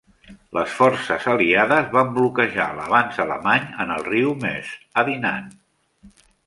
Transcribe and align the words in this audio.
Les 0.57 0.71
forces 0.77 1.27
aliades 1.33 1.91
van 1.97 2.09
bloquejar 2.17 2.67
l'avanç 2.81 3.23
alemany 3.27 3.69
en 3.85 3.95
el 3.99 4.05
riu 4.13 4.35
Meuse 4.47 4.79
a 5.03 5.09
Dinant. 5.13 5.51